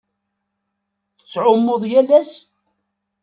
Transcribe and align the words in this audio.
Tettɛummuḍ 1.17 1.81
yal 1.91 2.09
ass? 2.19 2.31